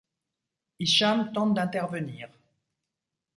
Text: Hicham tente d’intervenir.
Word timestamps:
Hicham 0.85 1.21
tente 1.35 1.51
d’intervenir. 1.59 2.31